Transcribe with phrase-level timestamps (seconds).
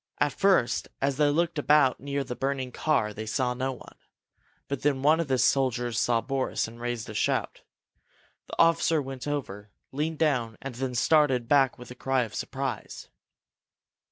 [0.17, 3.95] At first, as they looked about near the burning car, they saw no one.
[4.67, 7.61] But then one of the soldiers saw Boris and raised a shout.
[8.47, 13.09] The officer went over, leaned down and then started back with a cry of surprise.